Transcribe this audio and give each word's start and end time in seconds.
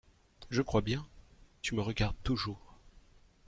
Je 0.49 0.63
crois 0.63 0.81
bien! 0.81 1.05
tu 1.61 1.75
me 1.75 1.81
regardes 1.83 2.15
toujours. 2.23 2.75